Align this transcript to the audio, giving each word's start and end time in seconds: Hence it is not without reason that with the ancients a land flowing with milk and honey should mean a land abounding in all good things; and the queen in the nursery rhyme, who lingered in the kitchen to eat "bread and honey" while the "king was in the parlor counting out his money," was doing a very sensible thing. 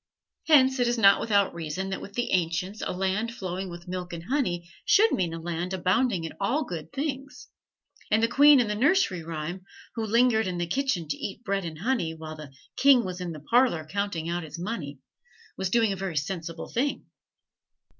Hence 0.47 0.79
it 0.79 0.87
is 0.87 0.97
not 0.97 1.19
without 1.19 1.53
reason 1.53 1.91
that 1.91 2.01
with 2.01 2.13
the 2.13 2.31
ancients 2.31 2.81
a 2.83 2.91
land 2.91 3.35
flowing 3.35 3.69
with 3.69 3.87
milk 3.87 4.13
and 4.13 4.23
honey 4.23 4.67
should 4.83 5.11
mean 5.11 5.31
a 5.31 5.39
land 5.39 5.75
abounding 5.75 6.23
in 6.23 6.33
all 6.39 6.63
good 6.65 6.91
things; 6.91 7.49
and 8.09 8.23
the 8.23 8.27
queen 8.27 8.59
in 8.59 8.67
the 8.67 8.73
nursery 8.73 9.21
rhyme, 9.21 9.63
who 9.93 10.03
lingered 10.03 10.47
in 10.47 10.57
the 10.57 10.65
kitchen 10.65 11.07
to 11.07 11.17
eat 11.17 11.43
"bread 11.43 11.65
and 11.65 11.77
honey" 11.81 12.15
while 12.15 12.35
the 12.35 12.51
"king 12.77 13.05
was 13.05 13.21
in 13.21 13.31
the 13.31 13.41
parlor 13.41 13.85
counting 13.85 14.27
out 14.27 14.41
his 14.41 14.57
money," 14.57 14.97
was 15.55 15.69
doing 15.69 15.93
a 15.93 15.97
very 15.97 16.17
sensible 16.17 16.67
thing. 16.67 17.05